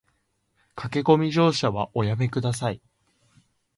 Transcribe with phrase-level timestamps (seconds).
[0.73, 2.81] 駆け込み乗車はおやめ下さい